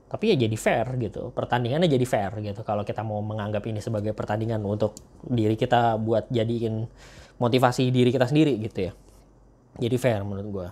Tapi 0.10 0.34
ya 0.34 0.36
jadi 0.38 0.58
fair 0.58 0.86
gitu. 1.02 1.34
Pertandingannya 1.34 1.90
jadi 1.90 2.06
fair 2.06 2.32
gitu. 2.46 2.62
Kalau 2.62 2.86
kita 2.86 3.02
mau 3.02 3.22
menganggap 3.26 3.66
ini 3.66 3.82
sebagai 3.82 4.14
pertandingan 4.14 4.62
untuk 4.66 4.94
diri 5.26 5.58
kita 5.58 5.98
buat 5.98 6.30
jadiin 6.30 6.86
motivasi 7.42 7.90
diri 7.90 8.14
kita 8.14 8.30
sendiri 8.30 8.54
gitu 8.62 8.90
ya. 8.90 8.94
Jadi 9.82 9.96
fair 9.98 10.22
menurut 10.22 10.50
gue 10.50 10.68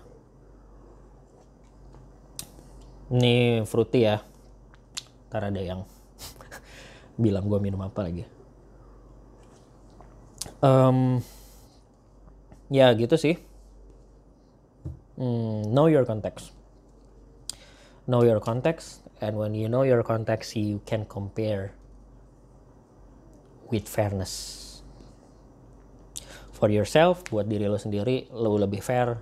ini 3.07 3.65
fruity 3.65 4.05
ya. 4.05 4.21
Ntar 5.33 5.49
ada 5.49 5.61
yang 5.61 5.81
bilang 7.23 7.49
gue 7.49 7.57
minum 7.57 7.81
apa 7.81 8.05
lagi 8.05 8.36
um, 10.61 11.21
ya 12.71 12.93
gitu 12.95 13.15
sih. 13.17 13.35
Hmm, 15.17 15.73
know 15.73 15.89
your 15.89 16.05
context. 16.05 16.53
Know 18.07 18.23
your 18.23 18.39
context 18.39 19.03
and 19.19 19.35
when 19.35 19.57
you 19.57 19.67
know 19.67 19.83
your 19.83 20.05
context 20.05 20.55
you 20.55 20.79
can 20.85 21.03
compare 21.09 21.73
with 23.67 23.89
fairness. 23.89 24.63
For 26.53 26.73
yourself 26.73 27.21
buat 27.29 27.45
diri 27.45 27.69
lo 27.69 27.77
sendiri 27.77 28.29
lo 28.33 28.57
lebih 28.57 28.81
fair. 28.81 29.21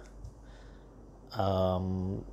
Um, 1.36 2.24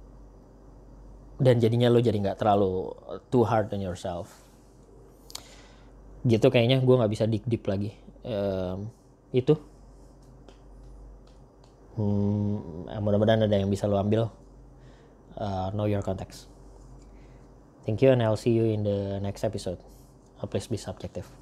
dan 1.43 1.59
jadinya 1.59 1.91
lo 1.91 1.99
jadi 1.99 2.15
nggak 2.23 2.39
terlalu 2.39 2.95
too 3.35 3.43
hard 3.43 3.73
on 3.75 3.83
yourself. 3.83 4.31
Gitu 6.23 6.47
kayaknya 6.55 6.79
gue 6.79 6.95
nggak 6.99 7.11
bisa 7.11 7.27
deep 7.27 7.43
deep 7.51 7.67
lagi 7.67 8.02
um, 8.25 8.91
itu 9.33 9.55
hmm, 11.97 12.93
mudah-mudahan 13.01 13.47
ada 13.47 13.57
yang 13.57 13.69
bisa 13.69 13.89
lo 13.89 13.99
ambil 13.99 14.31
uh, 15.37 15.69
know 15.73 15.89
your 15.89 16.03
context. 16.05 16.49
Thank 17.83 18.03
you, 18.03 18.15
and 18.15 18.23
I'll 18.23 18.39
see 18.39 18.55
you 18.55 18.65
in 18.65 18.87
the 18.87 19.19
next 19.19 19.43
episode. 19.43 19.79
Please 20.51 20.67
be 20.67 20.79
subjective. 20.79 21.42